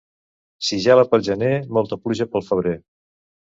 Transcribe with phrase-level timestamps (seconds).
[0.69, 2.77] Si gela pel gener, molta pluja pel febrer.